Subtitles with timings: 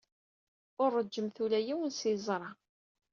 [0.83, 2.49] Ur ṛejjmeɣ ula yiwen s yeẓra.